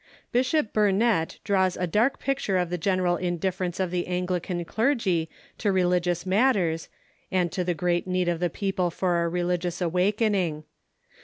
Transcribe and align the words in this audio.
Bishop 0.31 0.73
Burnet 0.73 1.37
draws 1.43 1.77
a 1.77 1.85
dark 1.85 2.17
picture 2.19 2.57
of 2.57 2.71
the 2.71 2.77
general 2.79 3.17
indifference 3.17 3.79
of 3.79 3.91
the 3.91 4.07
Anglican 4.07 4.65
clergy 4.65 5.29
to 5.59 5.71
religious 5.71 6.25
mat 6.25 6.55
ters, 6.55 6.89
and 7.31 7.51
to 7.51 7.63
the 7.63 7.75
great 7.75 8.07
need 8.07 8.27
of 8.27 8.39
the 8.39 8.49
people 8.49 8.89
for 8.89 9.23
a 9.23 9.29
religious 9.29 9.79
awak 9.79 10.15
ening. 10.17 10.63